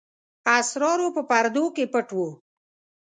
اسرارو 0.57 1.07
په 1.15 1.21
پردو 1.29 1.65
کې 1.75 1.85
پټ 1.93 2.07
وو. 2.17 2.29